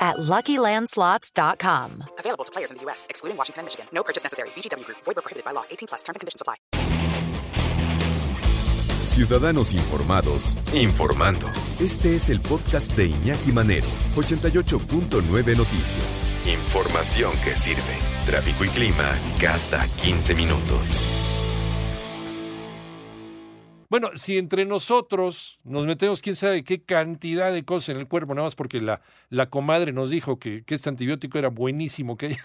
at 0.00 0.16
LuckyLandSlots.com. 0.16 2.04
Available 2.18 2.44
to 2.44 2.52
players 2.52 2.70
in 2.70 2.78
the 2.78 2.82
U.S., 2.84 3.06
excluding 3.10 3.36
Washington 3.36 3.60
and 3.60 3.66
Michigan. 3.66 3.86
No 3.92 4.02
purchase 4.02 4.22
necessary. 4.22 4.48
VGW 4.50 4.84
Group. 4.86 4.98
Void 5.04 5.16
prohibited 5.16 5.44
by 5.44 5.52
law. 5.52 5.64
18 5.70 5.88
plus. 5.88 6.02
Terms 6.02 6.16
and 6.16 6.20
conditions 6.20 6.40
apply. 6.40 6.56
Ciudadanos 9.02 9.72
informados, 9.72 10.54
informando. 10.72 11.48
Este 11.80 12.14
es 12.14 12.30
el 12.30 12.40
podcast 12.40 12.96
de 12.96 13.06
Iñaki 13.06 13.50
Manero, 13.50 13.88
88.9 14.14 15.56
Noticias. 15.56 16.26
Información 16.46 17.32
que 17.42 17.56
sirve. 17.56 17.98
Tráfico 18.24 18.64
y 18.64 18.68
clima 18.68 19.12
cada 19.40 19.84
15 20.02 20.34
minutos. 20.34 21.29
Bueno, 23.90 24.10
si 24.14 24.38
entre 24.38 24.64
nosotros 24.66 25.58
nos 25.64 25.84
metemos 25.84 26.22
quién 26.22 26.36
sabe 26.36 26.62
qué 26.62 26.80
cantidad 26.80 27.52
de 27.52 27.64
cosas 27.64 27.88
en 27.88 28.00
el 28.00 28.06
cuerpo, 28.06 28.32
nada 28.34 28.46
más 28.46 28.54
porque 28.54 28.78
la, 28.78 29.00
la 29.30 29.46
comadre 29.46 29.92
nos 29.92 30.10
dijo 30.10 30.38
que, 30.38 30.62
que 30.64 30.76
este 30.76 30.88
antibiótico 30.88 31.38
era 31.38 31.48
buenísimo, 31.48 32.16
que 32.16 32.36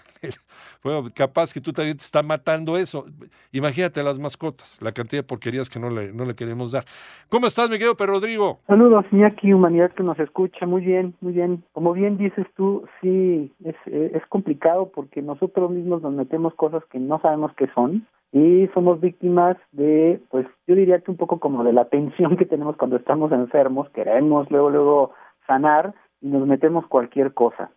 bueno, 0.82 1.08
capaz 1.14 1.52
que 1.52 1.60
tú 1.60 1.72
también 1.72 1.98
te 1.98 2.02
está 2.02 2.24
matando 2.24 2.76
eso. 2.76 3.06
Imagínate 3.52 4.02
las 4.02 4.18
mascotas, 4.18 4.76
la 4.82 4.90
cantidad 4.90 5.22
de 5.22 5.28
porquerías 5.28 5.70
que 5.70 5.78
no 5.78 5.88
le, 5.88 6.12
no 6.12 6.24
le 6.24 6.34
queremos 6.34 6.72
dar. 6.72 6.82
¿Cómo 7.28 7.46
estás, 7.46 7.70
mi 7.70 7.76
querido 7.76 7.96
Pedro 7.96 8.14
Rodrigo? 8.14 8.58
Saludos, 8.66 9.04
Iñaki, 9.12 9.52
humanidad 9.52 9.92
que 9.92 10.02
nos 10.02 10.18
escucha. 10.18 10.66
Muy 10.66 10.84
bien, 10.84 11.14
muy 11.20 11.32
bien. 11.32 11.62
Como 11.74 11.92
bien 11.92 12.18
dices 12.18 12.46
tú, 12.56 12.88
sí, 13.00 13.52
es, 13.64 13.76
es 13.86 14.26
complicado 14.30 14.90
porque 14.92 15.22
nosotros 15.22 15.70
mismos 15.70 16.02
nos 16.02 16.12
metemos 16.12 16.54
cosas 16.54 16.82
que 16.90 16.98
no 16.98 17.20
sabemos 17.20 17.52
qué 17.56 17.68
son 17.72 18.04
y 18.36 18.68
somos 18.74 19.00
víctimas 19.00 19.56
de, 19.72 20.20
pues 20.28 20.46
yo 20.66 20.74
diría 20.74 21.00
que 21.00 21.10
un 21.10 21.16
poco 21.16 21.40
como 21.40 21.64
de 21.64 21.72
la 21.72 21.86
tensión 21.86 22.36
que 22.36 22.44
tenemos 22.44 22.76
cuando 22.76 22.96
estamos 22.96 23.32
enfermos, 23.32 23.88
queremos 23.90 24.50
luego, 24.50 24.68
luego 24.68 25.12
sanar 25.46 25.94
y 26.20 26.28
nos 26.28 26.46
metemos 26.46 26.86
cualquier 26.86 27.32
cosa. 27.32 27.70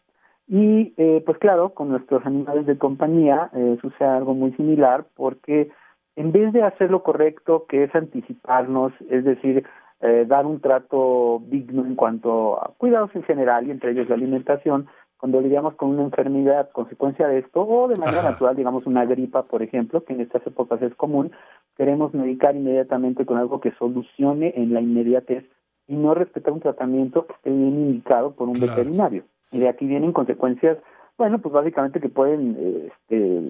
Y 0.49 0.93
eh, 0.97 1.23
pues 1.25 1.38
claro, 1.38 1.69
con 1.69 1.88
nuestros 1.88 2.25
animales 2.25 2.66
de 2.66 2.77
compañía 2.77 3.49
eh, 3.53 3.77
sucede 3.81 4.09
algo 4.09 4.33
muy 4.33 4.51
similar 4.53 5.05
porque 5.16 5.71
en 6.17 6.33
vez 6.33 6.51
de 6.51 6.63
hacer 6.63 6.91
lo 6.91 7.03
correcto, 7.03 7.66
que 7.69 7.85
es 7.85 7.95
anticiparnos, 7.95 8.91
es 9.09 9.23
decir, 9.23 9.66
eh, 10.01 10.25
dar 10.27 10.45
un 10.45 10.59
trato 10.59 11.41
digno 11.47 11.85
en 11.85 11.95
cuanto 11.95 12.61
a 12.61 12.73
cuidados 12.77 13.16
en 13.16 13.23
general 13.23 13.66
y 13.66 13.71
entre 13.71 13.91
ellos 13.91 14.09
la 14.09 14.16
alimentación, 14.16 14.88
cuando 15.20 15.42
lidiamos 15.42 15.75
con 15.75 15.89
una 15.89 16.03
enfermedad 16.03 16.70
consecuencia 16.72 17.28
de 17.28 17.39
esto 17.39 17.67
o 17.67 17.89
de 17.89 17.98
manera 17.98 18.23
natural, 18.23 18.56
digamos 18.56 18.86
una 18.86 19.06
gripa, 19.06 19.44
por 19.44 19.62
ejemplo, 19.62 20.03
que 20.06 20.14
en 20.14 20.22
estas 20.22 20.48
épocas 20.48 20.81
es 20.81 20.95
común, 20.95 21.31
queremos 21.75 22.14
medicar 22.14 22.56
inmediatamente 22.56 23.25
con 23.25 23.38
algo 23.38 23.59
que 23.59 23.73
solucione 23.73 24.53
en 24.56 24.73
la 24.73 24.80
inmediatez 24.80 25.44
y 25.88 25.95
no 25.95 26.14
respetar 26.14 26.53
un 26.53 26.62
tratamiento 26.62 27.25
que 27.25 27.34
esté 27.34 27.50
bien 27.50 27.75
indicado 27.75 28.31
por 28.31 28.47
un 28.47 28.59
veterinario. 28.59 29.23
Y 29.52 29.59
de 29.59 29.67
aquí 29.67 29.88
vienen 29.88 30.14
consecuencias, 30.14 30.78
bueno, 31.17 31.40
pues 31.40 31.52
básicamente 31.52 32.00
que 32.00 32.09
pueden 32.09 32.88
este, 32.88 33.42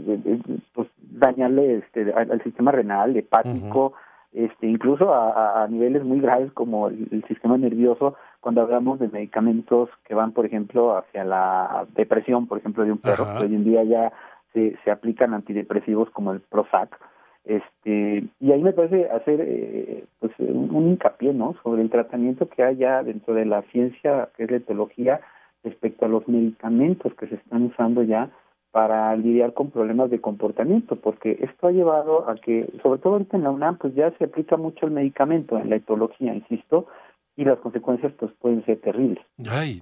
pues, 0.73 0.87
dañarle 0.97 1.75
este, 1.75 2.11
al, 2.13 2.41
sistema 2.41 2.71
renal, 2.71 3.15
hepático, 3.15 3.93
este, 4.31 4.67
incluso 4.67 5.13
a, 5.13 5.63
a, 5.63 5.67
niveles 5.67 6.03
muy 6.03 6.19
graves 6.19 6.51
como 6.53 6.87
el 6.87 7.23
sistema 7.27 7.57
nervioso, 7.57 8.15
cuando 8.41 8.61
hablamos 8.61 8.99
de 8.99 9.07
medicamentos 9.07 9.89
que 10.05 10.13
van, 10.13 10.33
por 10.33 10.45
ejemplo, 10.45 10.97
hacia 10.97 11.23
la 11.23 11.85
depresión, 11.95 12.47
por 12.47 12.59
ejemplo, 12.59 12.85
de 12.85 12.91
un 12.91 12.99
perro, 12.99 13.25
hoy 13.39 13.53
en 13.55 13.63
día 13.63 13.83
ya 13.83 14.13
se, 14.53 14.77
se 14.83 14.91
aplican 14.91 15.33
antidepresivos 15.33 16.09
como 16.11 16.31
el 16.31 16.41
Prozac, 16.41 16.97
este 17.45 18.25
y 18.39 18.51
ahí 18.51 18.61
me 18.61 18.73
parece 18.73 19.09
hacer 19.09 19.39
eh, 19.41 20.03
pues 20.19 20.31
un, 20.39 20.89
hincapié 20.89 21.33
no 21.33 21.55
sobre 21.63 21.81
el 21.81 21.89
tratamiento 21.89 22.47
que 22.49 22.63
hay 22.63 22.75
ya 22.75 23.01
dentro 23.01 23.33
de 23.33 23.45
la 23.45 23.61
ciencia 23.71 24.29
que 24.35 24.43
es 24.43 24.51
la 24.51 24.57
etología 24.57 25.21
respecto 25.63 26.05
a 26.05 26.09
los 26.09 26.27
medicamentos 26.27 27.13
que 27.15 27.27
se 27.27 27.35
están 27.35 27.63
usando 27.63 28.03
ya 28.03 28.29
para 28.71 29.15
lidiar 29.15 29.53
con 29.53 29.71
problemas 29.71 30.09
de 30.09 30.21
comportamiento, 30.21 30.95
porque 30.95 31.37
esto 31.41 31.67
ha 31.67 31.71
llevado 31.71 32.29
a 32.29 32.35
que, 32.35 32.71
sobre 32.83 32.99
todo 32.99 33.13
ahorita 33.13 33.37
en 33.37 33.43
la 33.43 33.51
UNAM, 33.51 33.77
pues 33.77 33.95
ya 33.95 34.11
se 34.17 34.25
aplica 34.25 34.57
mucho 34.57 34.85
el 34.85 34.91
medicamento 34.91 35.57
en 35.57 35.69
la 35.69 35.77
etología, 35.77 36.33
insisto, 36.33 36.87
y 37.35 37.45
las 37.45 37.57
consecuencias 37.59 38.11
pues 38.19 38.31
pueden 38.39 38.65
ser 38.65 38.81
terribles. 38.81 39.23
Ay, 39.49 39.81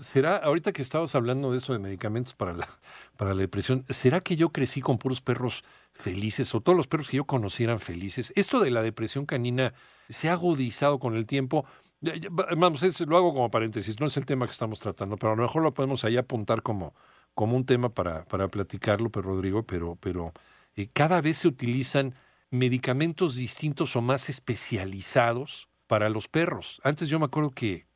será 0.00 0.36
ahorita 0.36 0.72
que 0.72 0.82
estabas 0.82 1.14
hablando 1.14 1.50
de 1.50 1.58
eso 1.58 1.72
de 1.72 1.78
medicamentos 1.78 2.34
para 2.34 2.52
la 2.52 2.66
para 3.16 3.34
la 3.34 3.40
depresión, 3.40 3.84
¿será 3.88 4.20
que 4.20 4.36
yo 4.36 4.48
crecí 4.50 4.80
con 4.80 4.98
puros 4.98 5.20
perros 5.20 5.64
felices 5.92 6.54
o 6.54 6.60
todos 6.60 6.76
los 6.76 6.88
perros 6.88 7.08
que 7.08 7.18
yo 7.18 7.24
conocieran 7.24 7.78
felices? 7.78 8.32
Esto 8.36 8.60
de 8.60 8.70
la 8.70 8.82
depresión 8.82 9.26
canina 9.26 9.74
se 10.08 10.28
ha 10.28 10.32
agudizado 10.32 10.98
con 10.98 11.14
el 11.14 11.26
tiempo. 11.26 11.64
Vamos, 12.56 13.00
lo 13.06 13.16
hago 13.16 13.32
como 13.32 13.50
paréntesis, 13.50 14.00
no 14.00 14.06
es 14.06 14.16
el 14.16 14.26
tema 14.26 14.46
que 14.46 14.52
estamos 14.52 14.80
tratando, 14.80 15.16
pero 15.16 15.34
a 15.34 15.36
lo 15.36 15.42
mejor 15.42 15.62
lo 15.62 15.72
podemos 15.72 16.04
ahí 16.04 16.16
apuntar 16.16 16.62
como, 16.62 16.94
como 17.34 17.56
un 17.56 17.64
tema 17.64 17.88
para, 17.88 18.24
para 18.24 18.48
platicarlo, 18.48 19.10
pero 19.10 19.28
Rodrigo, 19.28 19.62
pero, 19.62 19.96
pero 20.00 20.32
eh, 20.76 20.88
cada 20.92 21.20
vez 21.20 21.38
se 21.38 21.48
utilizan 21.48 22.14
medicamentos 22.50 23.36
distintos 23.36 23.96
o 23.96 24.02
más 24.02 24.28
especializados 24.28 25.68
para 25.86 26.08
los 26.08 26.28
perros. 26.28 26.80
Antes 26.84 27.08
yo 27.08 27.18
me 27.18 27.24
acuerdo 27.24 27.50
que, 27.50 27.86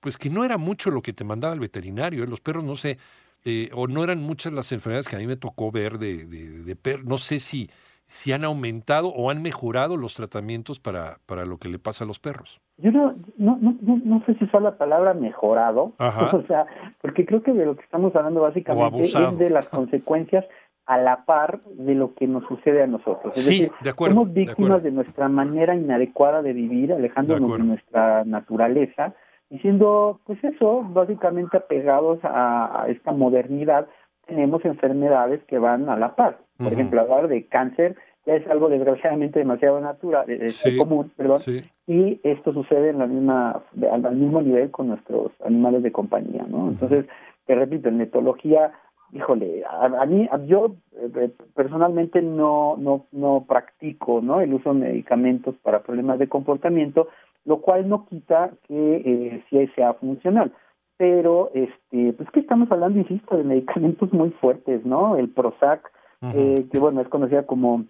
pues 0.00 0.16
que 0.16 0.30
no 0.30 0.44
era 0.44 0.58
mucho 0.58 0.90
lo 0.90 1.02
que 1.02 1.12
te 1.12 1.24
mandaba 1.24 1.54
el 1.54 1.60
veterinario. 1.60 2.24
¿eh? 2.24 2.26
Los 2.26 2.40
perros, 2.40 2.64
no 2.64 2.76
sé, 2.76 2.98
eh, 3.44 3.70
o 3.72 3.86
no 3.86 4.02
eran 4.04 4.22
muchas 4.22 4.52
las 4.52 4.72
enfermedades 4.72 5.08
que 5.08 5.16
a 5.16 5.18
mí 5.18 5.26
me 5.26 5.36
tocó 5.36 5.70
ver 5.70 5.98
de, 5.98 6.26
de, 6.26 6.76
perros. 6.76 7.06
No 7.06 7.18
sé 7.18 7.40
si, 7.40 7.70
si 8.06 8.32
han 8.32 8.44
aumentado 8.44 9.08
o 9.08 9.30
han 9.30 9.42
mejorado 9.42 9.96
los 9.96 10.14
tratamientos 10.14 10.80
para, 10.80 11.20
para 11.26 11.44
lo 11.44 11.58
que 11.58 11.68
le 11.68 11.78
pasa 11.78 12.04
a 12.04 12.06
los 12.06 12.18
perros. 12.18 12.60
Yo 12.76 12.90
no, 12.90 13.14
no, 13.36 13.58
no, 13.60 14.00
no 14.04 14.24
sé 14.26 14.34
si 14.34 14.44
usa 14.44 14.58
la 14.58 14.76
palabra 14.76 15.14
mejorado, 15.14 15.92
o 15.98 16.42
sea, 16.48 16.66
porque 17.00 17.24
creo 17.24 17.42
que 17.42 17.52
de 17.52 17.66
lo 17.66 17.76
que 17.76 17.84
estamos 17.84 18.14
hablando 18.16 18.40
básicamente 18.40 19.02
es 19.02 19.38
de 19.38 19.50
las 19.50 19.68
consecuencias 19.68 20.44
a 20.86 20.98
la 20.98 21.24
par 21.24 21.60
de 21.64 21.94
lo 21.94 22.14
que 22.14 22.26
nos 22.26 22.44
sucede 22.46 22.82
a 22.82 22.86
nosotros. 22.86 23.36
Es 23.36 23.46
decir, 23.46 23.70
somos 23.96 24.32
víctimas 24.32 24.82
de, 24.82 24.90
nuestra 24.90 25.28
manera 25.28 25.74
inadecuada 25.74 26.42
de 26.42 26.52
vivir, 26.52 26.92
alejándonos 26.92 27.58
de, 27.58 27.64
nuestra 27.64 28.24
naturaleza 28.24 29.14
y 29.48 29.58
siendo, 29.60 30.20
pues 30.26 30.42
eso, 30.44 30.82
básicamente 30.82 31.56
apegados 31.56 32.18
a, 32.22 32.86
esta 32.88 33.12
modernidad, 33.12 33.86
tenemos 34.26 34.64
enfermedades 34.64 35.42
que 35.44 35.58
van 35.58 35.88
a 35.88 35.96
la 35.96 36.16
par. 36.16 36.38
Por 36.58 36.72
ejemplo, 36.72 37.00
hablar 37.00 37.28
de 37.28 37.46
cáncer 37.46 37.96
ya 38.26 38.36
es 38.36 38.46
algo 38.48 38.68
desgraciadamente 38.68 39.38
demasiado 39.38 39.80
natural, 39.80 40.28
es 40.28 40.64
común, 40.78 41.10
perdón, 41.16 41.40
y 41.86 42.20
esto 42.22 42.52
sucede 42.52 42.90
en 42.90 42.98
la 42.98 43.06
misma, 43.06 43.62
al, 43.90 44.16
mismo 44.16 44.40
nivel 44.40 44.70
con 44.70 44.88
nuestros 44.88 45.32
animales 45.44 45.82
de 45.82 45.92
compañía, 45.92 46.44
¿no? 46.48 46.68
Entonces, 46.68 47.06
te 47.46 47.54
repito, 47.54 47.88
en 47.88 48.00
etología 48.00 48.72
híjole, 49.14 49.62
a, 49.68 50.06
mí, 50.06 50.28
yo 50.46 50.74
eh, 50.96 51.30
personalmente 51.54 52.20
no, 52.20 52.76
no, 52.76 53.06
no 53.12 53.44
practico 53.48 54.20
¿no? 54.20 54.40
el 54.40 54.52
uso 54.52 54.74
de 54.74 54.80
medicamentos 54.80 55.54
para 55.62 55.82
problemas 55.82 56.18
de 56.18 56.28
comportamiento, 56.28 57.08
lo 57.44 57.60
cual 57.60 57.88
no 57.88 58.06
quita 58.06 58.50
que 58.66 58.96
eh, 58.96 59.44
sí 59.48 59.66
sea 59.76 59.94
funcional. 59.94 60.52
Pero, 60.96 61.50
este, 61.54 62.12
pues 62.12 62.30
que 62.30 62.40
estamos 62.40 62.70
hablando, 62.70 62.98
insisto, 62.98 63.36
de 63.36 63.44
medicamentos 63.44 64.12
muy 64.12 64.30
fuertes, 64.30 64.84
¿no? 64.84 65.16
El 65.16 65.28
Prozac, 65.28 65.90
eh, 66.34 66.66
que 66.72 66.78
bueno, 66.78 67.00
es 67.00 67.08
conocida 67.08 67.44
como 67.44 67.84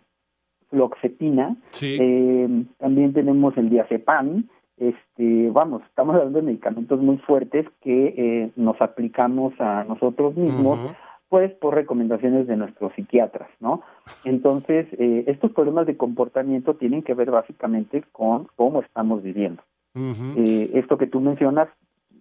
floxetina. 0.75 1.57
Eh, 1.81 2.65
también 2.79 3.13
tenemos 3.13 3.57
el 3.57 3.71
diazepam, 3.71 4.45
este, 4.77 5.51
vamos, 5.51 5.83
estamos 5.85 6.17
hablando 6.17 6.41
de 6.41 6.47
medicamentos 6.47 7.01
muy 7.01 7.19
fuertes 7.19 7.67
que 7.81 8.15
eh, 8.17 8.51
nos 8.57 8.81
aplicamos 8.81 9.55
a 9.61 9.85
nosotros 9.85 10.37
mismos 10.37 10.81
pues 11.29 11.53
por 11.55 11.75
recomendaciones 11.75 12.47
de 12.47 12.57
nuestros 12.57 12.93
psiquiatras, 12.95 13.49
¿no? 13.59 13.83
Entonces, 14.25 14.87
eh, 14.93 15.25
estos 15.27 15.53
problemas 15.53 15.87
de 15.87 15.97
comportamiento 15.97 16.75
tienen 16.75 17.03
que 17.03 17.15
ver 17.15 17.31
básicamente 17.31 18.05
con 18.13 18.47
cómo 18.57 18.83
estamos 18.83 19.23
viviendo. 19.23 19.63
eh, 19.97 20.71
esto 20.75 20.99
que 20.99 21.07
tú 21.07 21.21
mencionas 21.21 21.69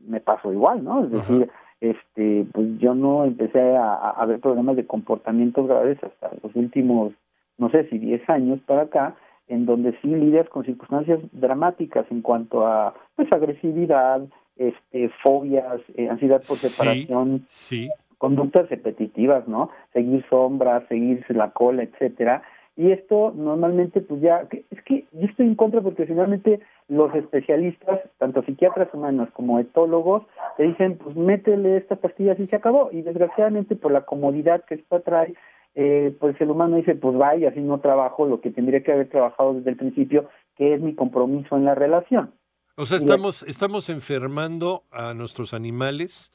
me 0.07 0.19
pasó 0.19 0.51
igual, 0.51 0.83
¿no? 0.83 1.03
Es 1.05 1.11
decir, 1.11 1.49
este, 1.81 2.45
pues 2.53 2.67
yo 2.79 2.95
no 2.95 3.25
empecé 3.25 3.75
a, 3.75 3.93
a, 3.93 4.25
ver 4.25 4.39
problemas 4.39 4.75
de 4.75 4.85
comportamiento 4.85 5.65
graves 5.65 5.97
hasta 6.03 6.31
los 6.41 6.55
últimos, 6.55 7.13
no 7.57 7.69
sé 7.69 7.87
si 7.89 7.97
10 7.97 8.29
años 8.29 8.59
para 8.65 8.83
acá, 8.83 9.15
en 9.47 9.65
donde 9.65 9.91
sí 10.01 10.07
lidias 10.07 10.47
con 10.49 10.65
circunstancias 10.65 11.19
dramáticas 11.31 12.05
en 12.09 12.21
cuanto 12.21 12.65
a 12.65 12.93
pues 13.15 13.31
agresividad, 13.31 14.21
este, 14.55 15.09
fobias, 15.21 15.81
eh, 15.95 16.09
ansiedad 16.09 16.41
por 16.47 16.57
separación, 16.57 17.45
sí, 17.49 17.89
conductas 18.17 18.69
repetitivas, 18.69 19.47
¿no? 19.47 19.69
Seguir 19.91 20.23
sombras, 20.29 20.83
seguirse 20.87 21.33
la 21.33 21.51
cola, 21.51 21.83
etcétera, 21.83 22.41
Y 22.75 22.91
esto 22.91 23.33
normalmente, 23.35 24.01
pues 24.01 24.21
ya, 24.21 24.47
es 24.49 24.81
que 24.83 25.05
yo 25.11 25.27
estoy 25.27 25.45
en 25.45 25.55
contra 25.55 25.81
porque 25.81 26.07
finalmente 26.07 26.59
los 26.87 27.13
especialistas, 27.13 27.99
tanto 28.17 28.41
psiquiatras 28.43 28.91
humanos 28.93 29.29
como 29.33 29.59
etólogos, 29.59 30.23
te 30.57 30.63
dicen, 30.63 30.97
pues 30.97 31.15
métele 31.15 31.77
estas 31.77 31.99
pastillas 31.99 32.39
y 32.39 32.47
se 32.47 32.55
acabó. 32.55 32.89
Y 32.91 33.01
desgraciadamente 33.01 33.75
por 33.75 33.91
la 33.91 34.05
comodidad 34.05 34.63
que 34.65 34.75
esto 34.75 35.01
trae, 35.01 35.35
eh, 35.75 36.15
pues 36.19 36.39
el 36.39 36.49
humano 36.49 36.77
dice, 36.77 36.95
pues 36.95 37.17
vaya, 37.17 37.49
así 37.49 37.59
no 37.59 37.79
trabajo 37.79 38.25
lo 38.27 38.41
que 38.41 38.51
tendría 38.51 38.83
que 38.83 38.91
haber 38.91 39.09
trabajado 39.09 39.55
desde 39.55 39.71
el 39.71 39.77
principio, 39.77 40.29
que 40.55 40.75
es 40.75 40.81
mi 40.81 40.93
compromiso 40.93 41.55
en 41.55 41.65
la 41.65 41.75
relación. 41.75 42.33
O 42.75 42.85
sea, 42.85 42.97
estamos, 42.97 43.43
estamos 43.43 43.89
enfermando 43.89 44.83
a 44.91 45.13
nuestros 45.13 45.53
animales 45.53 46.31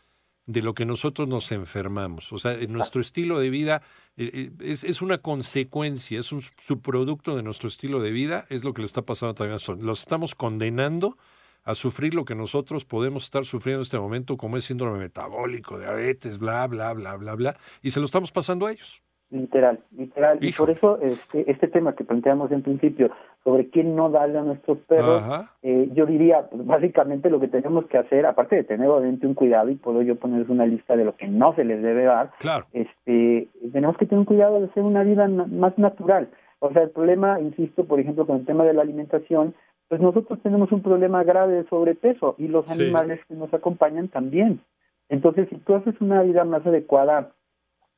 de 0.47 0.63
lo 0.63 0.73
que 0.73 0.87
nosotros 0.87 1.29
nos 1.29 1.53
enfermamos. 1.53 2.33
O 2.33 2.39
sea, 2.39 2.57
nuestro 2.69 3.01
estilo 3.01 3.39
de 3.39 3.51
vida 3.51 3.83
eh, 4.17 4.31
eh, 4.33 4.51
es, 4.61 4.83
es, 4.83 5.03
una 5.03 5.19
consecuencia, 5.19 6.19
es 6.19 6.33
un 6.33 6.41
subproducto 6.41 7.37
de 7.37 7.43
nuestro 7.43 7.69
estilo 7.69 8.01
de 8.01 8.13
vida, 8.13 8.47
es 8.49 8.65
lo 8.65 8.73
que 8.73 8.83
le 8.83 8.87
está 8.87 9.03
pasando 9.03 9.35
también 9.35 9.53
a 9.53 9.55
nosotros. 9.57 9.85
Los 9.85 10.01
estamos 10.01 10.35
condenando 10.35 11.19
a 11.65 11.75
sufrir 11.75 12.15
lo 12.15 12.25
que 12.25 12.35
nosotros 12.35 12.87
podemos 12.87 13.25
estar 13.25 13.45
sufriendo 13.45 13.81
en 13.81 13.83
este 13.83 13.99
momento, 13.99 14.39
como 14.39 14.57
es 14.57 14.65
síndrome 14.65 14.99
metabólico, 14.99 15.79
diabetes, 15.79 16.39
bla, 16.39 16.67
bla, 16.67 16.95
bla, 16.95 17.17
bla, 17.17 17.35
bla, 17.35 17.57
y 17.83 17.91
se 17.91 18.01
lo 18.01 18.07
estamos 18.07 18.33
pasando 18.33 18.67
a 18.67 18.73
ellos. 18.73 19.03
Literal, 19.31 19.79
literal. 19.95 20.39
Y 20.41 20.53
por 20.53 20.71
eso 20.71 20.99
este, 21.03 21.51
este 21.51 21.69
tema 21.69 21.95
que 21.95 22.05
planteamos 22.05 22.51
en 22.51 22.63
principio 22.63 23.11
sobre 23.45 23.69
quién 23.69 23.95
no 23.95 24.09
darle 24.09 24.39
a 24.39 24.43
nuestros 24.43 24.79
perros, 24.79 25.23
eh, 25.63 25.91
yo 25.93 26.07
diría, 26.07 26.49
pues 26.51 26.65
básicamente 26.65 27.29
lo 27.29 27.39
que 27.39 27.49
tenemos 27.49 27.87
que 27.87 27.99
hacer, 27.99 28.25
aparte 28.25 28.57
de 28.57 28.65
tener 28.65 28.89
obviamente 28.89 29.27
un 29.27 29.35
cuidado, 29.35 29.69
y 29.69 29.75
puedo 29.75 30.01
yo 30.01 30.17
ponerles 30.17 30.49
una 30.49 30.65
lista 30.65 30.97
de 30.97 31.05
lo 31.05 31.15
que 31.15 31.29
no 31.29 31.55
se 31.55 31.65
les 31.65 31.83
debe 31.83 32.05
dar, 32.05 32.31
claro. 32.39 32.65
este, 32.73 33.49
tenemos 33.71 33.99
que 33.99 34.07
tener 34.07 34.21
un 34.21 34.25
cuidado 34.25 34.61
de 34.61 34.67
hacer 34.67 34.83
una 34.83 35.03
vida 35.03 35.29
más 35.29 35.77
natural. 35.77 36.31
O 36.61 36.73
sea, 36.73 36.83
el 36.83 36.91
problema, 36.91 37.39
insisto, 37.39 37.85
por 37.85 38.01
ejemplo, 38.01 38.27
con 38.27 38.39
el 38.39 38.47
tema 38.47 38.65
de 38.65 38.73
la 38.73 38.83
alimentación, 38.83 39.55
pues 39.89 40.01
nosotros 40.01 40.39
tenemos 40.43 40.73
un 40.73 40.83
problema 40.83 41.23
grave 41.23 41.53
de 41.55 41.69
sobrepeso 41.69 42.35
y 42.39 42.49
los 42.49 42.69
animales 42.71 43.21
que 43.29 43.35
nos 43.35 43.53
acompañan 43.53 44.09
también. 44.09 44.61
Entonces, 45.09 45.49
si 45.49 45.57
tú 45.57 45.75
haces 45.75 45.95
una 46.01 46.23
vida 46.23 46.45
más 46.45 46.67
adecuada, 46.67 47.33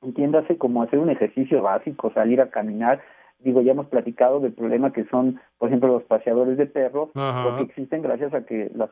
entiéndase 0.03 0.57
como 0.57 0.83
hacer 0.83 0.99
un 0.99 1.11
ejercicio 1.11 1.63
básico, 1.63 2.13
salir 2.13 2.41
a 2.41 2.51
caminar. 2.51 3.01
Digo, 3.39 3.63
ya 3.63 3.73
hemos 3.73 3.87
platicado 3.87 4.39
del 4.41 4.53
problema 4.53 4.93
que 4.93 5.07
son, 5.07 5.41
por 5.57 5.69
ejemplo, 5.69 5.89
los 5.89 6.03
paseadores 6.03 6.59
de 6.59 6.67
perros, 6.67 7.09
porque 7.15 7.63
existen 7.63 8.03
gracias 8.03 8.35
a 8.35 8.45
que 8.45 8.71
la, 8.75 8.91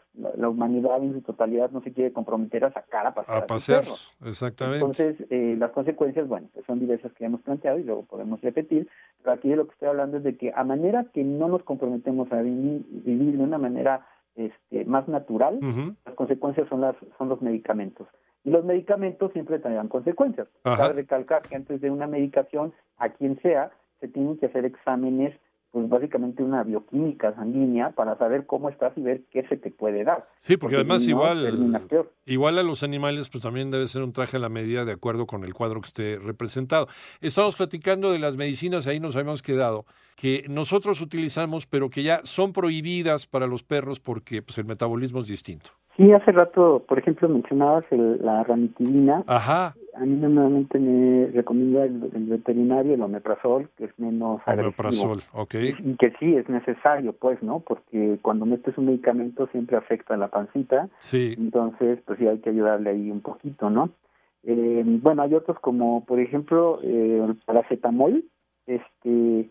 humanidad 0.48 1.02
en 1.02 1.12
su 1.12 1.20
totalidad 1.20 1.70
no 1.70 1.82
se 1.82 1.92
quiere 1.92 2.14
comprometer 2.14 2.64
a 2.64 2.72
sacar 2.72 3.06
a 3.06 3.14
pasear 3.14 3.42
a, 3.42 3.46
pasear, 3.46 3.84
exactamente. 4.24 4.78
Entonces, 4.78 5.16
eh, 5.28 5.54
las 5.58 5.70
consecuencias, 5.72 6.26
bueno, 6.26 6.48
pues 6.54 6.64
son 6.64 6.80
diversas 6.80 7.12
que 7.12 7.24
ya 7.24 7.26
hemos 7.26 7.42
planteado 7.42 7.78
y 7.78 7.84
luego 7.84 8.06
podemos 8.06 8.40
repetir, 8.40 8.88
pero 9.22 9.34
aquí 9.34 9.50
de 9.50 9.56
lo 9.56 9.66
que 9.66 9.72
estoy 9.72 9.88
hablando 9.88 10.16
es 10.16 10.22
de 10.22 10.38
que 10.38 10.50
a 10.56 10.64
manera 10.64 11.04
que 11.12 11.24
no 11.24 11.48
nos 11.48 11.62
comprometemos 11.64 12.32
a 12.32 12.40
vivir, 12.40 12.86
vivir 12.88 13.36
de 13.36 13.44
una 13.44 13.58
manera 13.58 14.06
este, 14.34 14.86
más 14.86 15.08
natural, 15.08 15.58
las 16.06 16.14
consecuencias 16.14 16.68
son, 16.68 16.80
las, 16.80 16.96
son 17.18 17.28
los 17.28 17.42
medicamentos. 17.42 18.08
Y 18.44 18.50
los 18.50 18.64
medicamentos 18.64 19.32
siempre 19.32 19.58
traerán 19.58 19.88
consecuencias. 19.88 20.48
Cabe 20.62 20.94
recalcar 20.94 21.42
que 21.42 21.56
antes 21.56 21.80
de 21.80 21.90
una 21.90 22.06
medicación, 22.06 22.72
a 22.96 23.10
quien 23.10 23.40
sea, 23.40 23.70
se 24.00 24.08
tienen 24.08 24.38
que 24.38 24.46
hacer 24.46 24.64
exámenes, 24.64 25.34
pues 25.70 25.88
básicamente 25.88 26.42
una 26.42 26.62
bioquímica 26.62 27.34
sanguínea 27.34 27.90
para 27.90 28.16
saber 28.16 28.46
cómo 28.46 28.70
estás 28.70 28.96
y 28.96 29.02
ver 29.02 29.24
qué 29.30 29.46
se 29.48 29.56
te 29.56 29.70
puede 29.70 30.02
dar. 30.02 30.26
Sí, 30.38 30.56
porque, 30.56 30.76
además 30.76 31.06
igual, 31.06 31.82
igual 32.24 32.58
a 32.58 32.62
los 32.62 32.82
animales, 32.82 33.28
pues 33.28 33.42
también 33.42 33.70
debe 33.70 33.86
ser 33.86 34.02
un 34.02 34.12
traje 34.12 34.38
a 34.38 34.40
la 34.40 34.48
medida 34.48 34.84
de 34.86 34.92
acuerdo 34.92 35.26
con 35.26 35.44
el 35.44 35.52
cuadro 35.52 35.80
que 35.80 35.88
esté 35.88 36.18
representado. 36.18 36.88
Estamos 37.20 37.56
platicando 37.56 38.10
de 38.10 38.18
las 38.18 38.36
medicinas, 38.36 38.86
ahí 38.86 38.98
nos 38.98 39.14
habíamos 39.14 39.42
quedado, 39.42 39.84
que 40.16 40.44
nosotros 40.48 41.02
utilizamos, 41.02 41.66
pero 41.66 41.90
que 41.90 42.02
ya 42.02 42.20
son 42.22 42.52
prohibidas 42.52 43.26
para 43.26 43.46
los 43.46 43.62
perros 43.62 44.00
porque 44.00 44.40
pues, 44.40 44.56
el 44.58 44.64
metabolismo 44.64 45.20
es 45.20 45.28
distinto. 45.28 45.70
Sí, 45.98 46.12
hace 46.12 46.30
rato, 46.30 46.84
por 46.86 47.00
ejemplo, 47.00 47.28
mencionabas 47.28 47.84
la 47.90 48.44
ranitidina. 48.44 49.24
Ajá. 49.26 49.74
A 49.94 50.00
mí 50.06 50.14
normalmente 50.14 50.78
me 50.78 51.26
recomienda 51.32 51.82
el, 51.86 51.98
veterinario 52.28 52.94
el 52.94 53.02
omeprazol, 53.02 53.68
que 53.76 53.86
es 53.86 53.98
menos 53.98 54.40
Omeprazol, 54.46 55.22
ok. 55.32 55.54
Y 55.54 55.96
que 55.96 56.12
sí, 56.20 56.36
es 56.36 56.48
necesario, 56.48 57.14
pues, 57.14 57.42
¿no? 57.42 57.58
Porque 57.58 58.16
cuando 58.22 58.46
metes 58.46 58.78
un 58.78 58.86
medicamento 58.86 59.48
siempre 59.48 59.76
afecta 59.76 60.14
a 60.14 60.18
la 60.18 60.28
pancita. 60.28 60.88
Sí. 61.00 61.34
Entonces, 61.36 61.98
pues 62.06 62.20
sí 62.20 62.28
hay 62.28 62.38
que 62.38 62.50
ayudarle 62.50 62.90
ahí 62.90 63.10
un 63.10 63.20
poquito, 63.20 63.68
¿no? 63.68 63.90
Eh, 64.44 64.84
bueno, 65.02 65.22
hay 65.22 65.34
otros 65.34 65.58
como, 65.58 66.04
por 66.04 66.20
ejemplo, 66.20 66.78
eh, 66.84 67.24
el 67.28 67.34
paracetamol, 67.44 68.22
este 68.68 69.50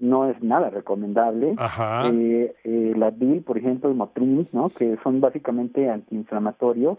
no 0.00 0.28
es 0.28 0.42
nada 0.42 0.70
recomendable. 0.70 1.54
Eh, 2.06 2.54
eh, 2.64 2.92
la 2.96 3.10
DIL, 3.10 3.42
por 3.42 3.58
ejemplo, 3.58 3.88
el 3.88 3.96
Motrin, 3.96 4.48
¿no? 4.52 4.70
que 4.70 4.96
son 5.02 5.20
básicamente 5.20 5.88
antiinflamatorios. 5.88 6.98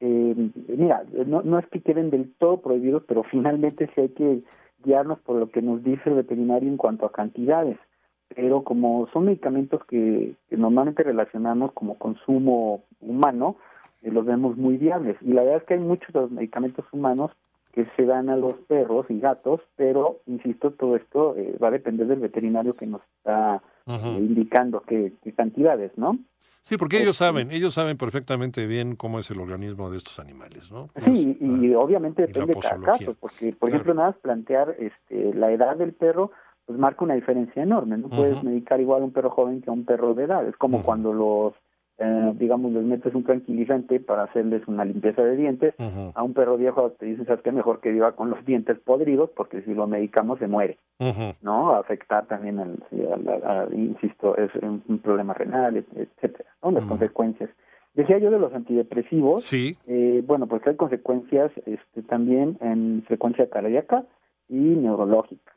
Eh, 0.00 0.50
mira, 0.68 1.04
no, 1.26 1.42
no 1.42 1.58
es 1.58 1.66
que 1.68 1.80
queden 1.80 2.10
del 2.10 2.32
todo 2.34 2.60
prohibidos, 2.60 3.04
pero 3.06 3.22
finalmente 3.22 3.88
sí 3.94 4.00
hay 4.00 4.08
que 4.10 4.42
guiarnos 4.84 5.20
por 5.20 5.36
lo 5.36 5.48
que 5.48 5.62
nos 5.62 5.82
dice 5.82 6.02
el 6.06 6.16
veterinario 6.16 6.68
en 6.68 6.76
cuanto 6.76 7.06
a 7.06 7.12
cantidades. 7.12 7.78
Pero 8.34 8.64
como 8.64 9.08
son 9.12 9.26
medicamentos 9.26 9.84
que, 9.84 10.34
normalmente 10.50 11.02
relacionamos 11.02 11.72
como 11.72 11.98
consumo 11.98 12.82
humano, 13.00 13.56
eh, 14.02 14.10
los 14.10 14.24
vemos 14.24 14.56
muy 14.56 14.76
viables. 14.76 15.16
Y 15.20 15.32
la 15.32 15.42
verdad 15.42 15.58
es 15.58 15.64
que 15.64 15.74
hay 15.74 15.80
muchos 15.80 16.12
de 16.12 16.20
los 16.20 16.30
medicamentos 16.30 16.84
humanos 16.92 17.30
que 17.72 17.84
se 17.96 18.04
dan 18.04 18.28
a 18.28 18.36
los 18.36 18.54
perros 18.68 19.06
y 19.08 19.18
gatos, 19.18 19.60
pero 19.76 20.20
insisto, 20.26 20.72
todo 20.72 20.96
esto 20.96 21.34
eh, 21.36 21.56
va 21.62 21.68
a 21.68 21.72
depender 21.72 22.06
del 22.06 22.20
veterinario 22.20 22.74
que 22.76 22.86
nos 22.86 23.00
está 23.16 23.62
eh, 23.86 24.16
indicando 24.18 24.82
qué, 24.82 25.12
cantidades, 25.34 25.90
¿no? 25.96 26.18
Sí, 26.64 26.76
porque 26.76 26.98
ellos 26.98 27.16
este, 27.16 27.24
saben, 27.24 27.50
ellos 27.50 27.74
saben 27.74 27.96
perfectamente 27.96 28.66
bien 28.66 28.94
cómo 28.94 29.18
es 29.18 29.30
el 29.30 29.40
organismo 29.40 29.90
de 29.90 29.96
estos 29.96 30.20
animales, 30.20 30.70
¿no? 30.70 30.90
Sí, 31.12 31.36
y, 31.40 31.74
obviamente 31.74 32.26
depende 32.26 32.54
de 32.54 32.60
cada 32.60 32.80
caso, 32.80 33.16
porque, 33.18 33.52
por 33.52 33.70
ejemplo, 33.70 33.94
nada 33.94 34.10
más 34.10 34.18
plantear 34.18 34.76
este, 34.78 35.34
la 35.34 35.50
edad 35.50 35.76
del 35.76 35.92
perro, 35.92 36.30
pues 36.66 36.78
marca 36.78 37.04
una 37.04 37.14
diferencia 37.14 37.62
enorme. 37.62 37.98
No 37.98 38.08
puedes 38.08 38.42
medicar 38.44 38.80
igual 38.80 39.02
a 39.02 39.06
un 39.06 39.12
perro 39.12 39.30
joven 39.30 39.60
que 39.60 39.70
a 39.70 39.72
un 39.72 39.84
perro 39.84 40.14
de 40.14 40.24
edad. 40.24 40.46
Es 40.46 40.56
como 40.56 40.82
cuando 40.82 41.12
los 41.12 41.54
eh, 42.02 42.32
digamos, 42.34 42.72
les 42.72 42.82
metes 42.82 43.14
un 43.14 43.22
tranquilizante 43.22 44.00
para 44.00 44.24
hacerles 44.24 44.66
una 44.66 44.84
limpieza 44.84 45.22
de 45.22 45.36
dientes. 45.36 45.74
A 46.14 46.22
un 46.22 46.34
perro 46.34 46.56
viejo 46.56 46.90
te 46.92 47.06
dices, 47.06 47.26
¿sabes 47.26 47.42
qué? 47.42 47.52
Mejor 47.52 47.80
que 47.80 47.92
viva 47.92 48.12
con 48.16 48.30
los 48.30 48.44
dientes 48.44 48.76
podridos 48.80 49.30
porque 49.30 49.62
si 49.62 49.72
lo 49.72 49.86
medicamos 49.86 50.40
se 50.40 50.48
muere, 50.48 50.78
¿no? 51.42 51.74
Afectar 51.74 52.26
también, 52.26 52.58
al, 52.58 53.68
insisto, 53.72 54.36
es 54.36 54.50
un, 54.56 54.98
problema 54.98 55.34
renal, 55.34 55.76
etcétera, 55.76 56.50
¿no? 56.62 56.72
Las 56.72 56.84
consecuencias. 56.84 57.50
Decía 57.94 58.18
yo 58.18 58.30
de 58.30 58.38
los 58.38 58.52
antidepresivos, 58.52 59.44
sí. 59.44 59.76
eh, 59.86 60.24
bueno, 60.26 60.46
pues 60.46 60.66
hay 60.66 60.76
consecuencias 60.76 61.52
este, 61.66 62.02
también 62.02 62.56
en 62.60 63.04
frecuencia 63.06 63.48
cardíaca 63.48 64.04
y 64.48 64.56
neurológica. 64.56 65.52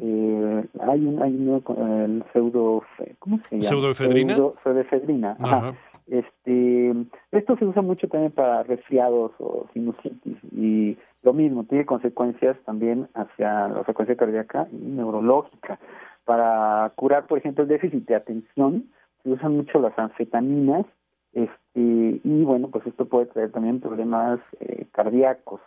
Eh, 0.00 0.64
hay 0.80 1.06
un, 1.06 1.22
hay 1.22 1.34
el 1.34 2.24
pseudo, 2.32 2.82
¿cómo 3.18 3.38
se 3.48 3.56
llama? 3.56 3.62
Pseudoefedrina. 3.62 4.36
pseudoefedrina, 4.62 5.36
ajá. 5.38 5.74
Este, 6.06 6.94
esto 7.32 7.56
se 7.58 7.66
usa 7.66 7.82
mucho 7.82 8.08
también 8.08 8.32
para 8.32 8.62
resfriados 8.62 9.32
o 9.38 9.66
sinusitis 9.74 10.38
y 10.52 10.96
lo 11.22 11.32
mismo, 11.34 11.64
tiene 11.64 11.84
consecuencias 11.84 12.56
también 12.64 13.08
hacia 13.14 13.68
la 13.68 13.84
frecuencia 13.84 14.16
cardíaca 14.16 14.68
y 14.72 14.76
neurológica. 14.76 15.78
Para 16.24 16.92
curar, 16.96 17.26
por 17.26 17.38
ejemplo, 17.38 17.62
el 17.62 17.68
déficit 17.68 18.06
de 18.06 18.14
atención, 18.14 18.90
se 19.22 19.30
usan 19.30 19.56
mucho 19.56 19.80
las 19.80 19.98
anfetaminas 19.98 20.86
este, 21.32 22.20
y 22.24 22.44
bueno, 22.44 22.68
pues 22.68 22.86
esto 22.86 23.06
puede 23.06 23.26
traer 23.26 23.52
también 23.52 23.80
problemas 23.80 24.40
eh, 24.60 24.86
cardíacos. 24.92 25.60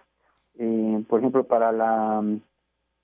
Eh, 0.58 1.04
por 1.08 1.20
ejemplo, 1.20 1.44
para 1.44 1.72
la 1.72 2.24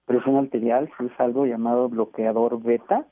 presión 0.08 0.38
arterial 0.38 0.90
es 1.00 1.20
algo 1.20 1.46
llamado 1.46 1.90
bloqueador 1.90 2.64
beta, 2.64 3.06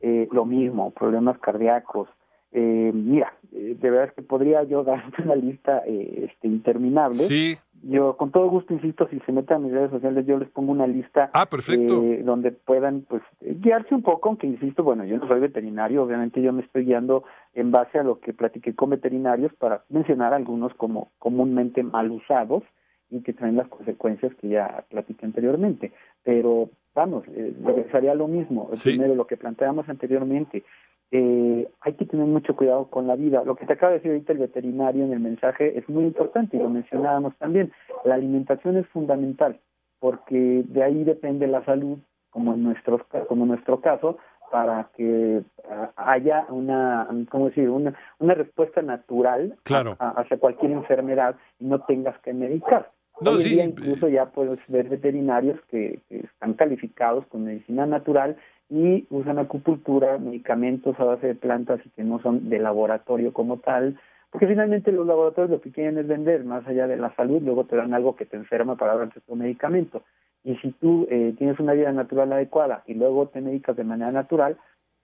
eh, 0.00 0.28
lo 0.30 0.46
mismo, 0.46 0.92
problemas 0.92 1.38
cardíacos. 1.38 2.08
Eh, 2.52 2.92
mira, 2.94 3.34
eh, 3.52 3.76
de 3.78 3.90
verdad 3.90 4.06
es 4.08 4.12
que 4.14 4.22
podría 4.22 4.62
yo 4.62 4.84
darte 4.84 5.22
una 5.22 5.34
lista 5.34 5.82
eh, 5.84 6.28
este, 6.30 6.46
interminable. 6.46 7.24
Sí. 7.24 7.58
Yo 7.82 8.16
con 8.16 8.30
todo 8.30 8.48
gusto 8.48 8.72
insisto, 8.72 9.06
si 9.08 9.20
se 9.20 9.32
meten 9.32 9.56
a 9.56 9.60
mis 9.60 9.72
redes 9.72 9.90
sociales, 9.90 10.24
yo 10.26 10.38
les 10.38 10.48
pongo 10.48 10.72
una 10.72 10.86
lista 10.86 11.30
ah, 11.34 11.46
perfecto. 11.46 12.02
donde 12.24 12.50
puedan 12.50 13.02
pues 13.02 13.22
guiarse 13.40 13.94
un 13.94 14.02
poco, 14.02 14.30
aunque 14.30 14.46
insisto, 14.46 14.82
bueno, 14.82 15.04
yo 15.04 15.18
no 15.18 15.28
soy 15.28 15.40
veterinario, 15.40 16.02
obviamente 16.02 16.40
yo 16.40 16.52
me 16.52 16.62
estoy 16.62 16.86
guiando 16.86 17.24
en 17.52 17.70
base 17.70 17.98
a 17.98 18.02
lo 18.02 18.18
que 18.18 18.32
platiqué 18.32 18.74
con 18.74 18.90
veterinarios 18.90 19.52
para 19.54 19.84
mencionar 19.90 20.32
algunos 20.32 20.72
como 20.74 21.10
comúnmente 21.18 21.82
mal 21.82 22.10
usados 22.10 22.62
y 23.10 23.20
que 23.22 23.32
traen 23.32 23.56
las 23.56 23.68
consecuencias 23.68 24.34
que 24.36 24.48
ya 24.48 24.84
platiqué 24.88 25.26
anteriormente. 25.26 25.92
Pero 26.24 26.70
vamos, 26.94 27.24
eh, 27.28 27.54
regresaría 27.64 28.12
a 28.12 28.16
lo 28.16 28.28
mismo. 28.28 28.70
Primero, 28.82 29.14
lo 29.14 29.26
que 29.26 29.36
planteamos 29.36 29.88
anteriormente, 29.88 30.64
eh, 31.12 31.68
hay 31.80 31.92
que 31.92 32.06
tener 32.06 32.26
mucho 32.26 32.56
cuidado 32.56 32.86
con 32.86 33.06
la 33.06 33.14
vida. 33.14 33.44
Lo 33.44 33.54
que 33.54 33.66
te 33.66 33.74
acaba 33.74 33.92
de 33.92 33.98
decir 33.98 34.10
ahorita 34.10 34.32
el 34.32 34.38
veterinario 34.38 35.04
en 35.04 35.12
el 35.12 35.20
mensaje 35.20 35.78
es 35.78 35.88
muy 35.88 36.04
importante 36.04 36.56
y 36.56 36.60
lo 36.60 36.68
mencionábamos 36.68 37.36
también. 37.36 37.72
La 38.04 38.14
alimentación 38.14 38.76
es 38.76 38.86
fundamental 38.88 39.60
porque 40.00 40.64
de 40.66 40.82
ahí 40.82 41.04
depende 41.04 41.46
la 41.46 41.64
salud 41.64 41.98
como 42.30 42.54
en 42.54 42.64
nuestros 42.64 43.02
como 43.28 43.44
en 43.44 43.48
nuestro 43.48 43.80
caso 43.80 44.18
para 44.50 44.90
que 44.96 45.42
ah, 45.70 45.90
haya 45.96 46.46
una 46.50 47.08
cómo 47.30 47.46
decir 47.46 47.70
una, 47.70 47.94
una 48.18 48.34
respuesta 48.34 48.82
natural 48.82 49.56
hacia 49.64 50.38
cualquier 50.38 50.72
enfermedad 50.72 51.36
y 51.58 51.64
no 51.64 51.80
tengas 51.80 52.18
que 52.20 52.34
medicar 52.34 52.90
Hoy 53.18 53.42
día 53.44 53.64
incluso 53.64 54.08
ya 54.08 54.26
puedes 54.26 54.58
ver 54.68 54.88
veterinarios 54.88 55.58
que, 55.70 56.00
están 56.10 56.54
calificados 56.54 57.26
con 57.26 57.44
medicina 57.44 57.86
natural 57.86 58.36
y 58.68 59.06
usan 59.10 59.38
acupuntura, 59.38 60.18
medicamentos 60.18 60.98
a 61.00 61.04
base 61.04 61.28
de 61.28 61.34
plantas 61.34 61.80
y 61.84 61.90
que 61.90 62.04
no 62.04 62.20
son 62.20 62.50
de 62.50 62.58
laboratorio 62.58 63.32
como 63.32 63.58
tal, 63.58 63.98
porque 64.30 64.46
finalmente 64.46 64.92
los 64.92 65.06
laboratorios 65.06 65.50
lo 65.50 65.60
que 65.60 65.70
quieren 65.70 65.96
es 65.98 66.06
vender, 66.06 66.44
más 66.44 66.66
allá 66.66 66.86
de 66.86 66.96
la 66.96 67.14
salud, 67.14 67.40
luego 67.42 67.64
te 67.64 67.76
dan 67.76 67.94
algo 67.94 68.16
que 68.16 68.26
te 68.26 68.36
enferma 68.36 68.76
para 68.76 68.96
darte 68.96 69.20
tu 69.20 69.34
medicamento. 69.34 70.02
Y 70.44 70.56
si 70.56 70.72
tú 70.72 71.06
eh, 71.10 71.34
tienes 71.38 71.58
una 71.58 71.72
vida 71.72 71.90
natural 71.92 72.32
adecuada 72.32 72.82
y 72.86 72.94
luego 72.94 73.28
te 73.28 73.40
medicas 73.40 73.76
de 73.76 73.84
manera 73.84 74.12
natural, 74.12 74.58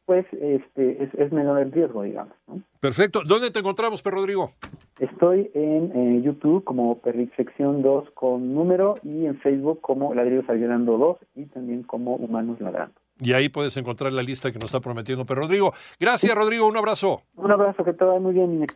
pues 0.05 0.27
este, 0.33 1.11
es, 1.17 1.33
menor 1.33 1.61
el 1.61 1.73
riesgo, 1.73 2.03
digamos. 2.03 2.35
Perfecto. 2.81 3.23
¿Dónde 3.25 3.51
te 3.51 3.61
encontramos, 3.61 4.03
Per 4.03 4.13
Rodrigo? 4.13 4.53
Estoy 4.99 5.51
en 5.55 5.93
eh, 5.95 6.23
YouTube 6.23 6.65
como 6.65 7.01
Sección 7.37 7.83
2 7.83 8.11
con 8.15 8.55
número 8.55 8.99
y 9.03 9.27
en 9.27 9.39
Facebook 9.41 9.81
como 9.81 10.15
Ladrillos 10.15 10.49
Ayudando 10.49 10.99
2 10.99 11.17
y 11.37 11.47
también 11.47 11.83
como 11.83 12.17
Humanos 12.17 12.61
Ladrando. 12.61 12.95
Y 13.21 13.35
ahí 13.35 13.49
puedes 13.49 13.77
encontrar 13.77 14.13
la 14.13 14.23
lista 14.23 14.51
que 14.51 14.59
nos 14.59 14.67
está 14.67 14.81
prometiendo 14.81 15.25
Per 15.25 15.37
Rodrigo. 15.37 15.73
Gracias, 16.01 16.35
Rodrigo. 16.35 16.67
Un 16.67 16.77
abrazo. 16.77 17.23
Un 17.37 17.53
abrazo, 17.53 17.85
que 17.85 17.93
te 17.93 18.05
vaya 18.05 18.19
muy 18.19 18.35
bien, 18.35 18.67